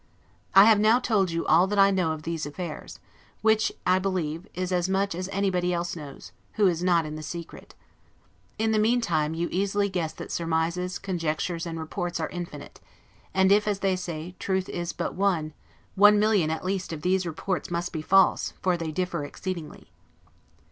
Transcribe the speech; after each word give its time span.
I 0.55 0.65
have 0.65 0.79
now 0.79 0.97
told 0.99 1.29
you 1.29 1.45
all 1.45 1.67
that 1.67 1.77
I 1.77 1.91
know 1.91 2.11
of 2.11 2.23
these 2.23 2.47
affairs; 2.47 2.99
which, 3.43 3.71
I 3.85 3.99
believe, 3.99 4.47
is 4.55 4.71
as 4.71 4.89
much 4.89 5.13
as 5.13 5.29
anybody 5.31 5.71
else 5.71 5.95
knows, 5.95 6.31
who 6.53 6.65
is 6.65 6.81
not 6.83 7.05
in 7.05 7.17
the 7.17 7.21
secret. 7.21 7.75
In 8.57 8.71
the 8.71 8.79
meantime, 8.79 9.35
you 9.35 9.47
easily 9.51 9.89
guess 9.89 10.11
that 10.13 10.31
surmises, 10.31 10.97
conjectures, 10.97 11.67
and 11.67 11.77
reports 11.79 12.19
are 12.19 12.29
infinite; 12.29 12.79
and 13.31 13.51
if, 13.51 13.67
as 13.67 13.81
they 13.81 13.95
say, 13.95 14.33
truth 14.39 14.67
is 14.69 14.91
but 14.91 15.13
one, 15.13 15.53
one 15.93 16.17
million 16.17 16.49
at 16.49 16.65
least 16.65 16.91
of 16.91 17.03
these 17.03 17.27
reports 17.27 17.69
must 17.69 17.93
be 17.93 18.01
false; 18.01 18.53
for 18.59 18.77
they 18.77 18.91
differ 18.91 19.23
exceedingly. 19.23 19.91